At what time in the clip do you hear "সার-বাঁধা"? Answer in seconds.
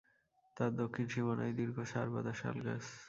1.91-2.33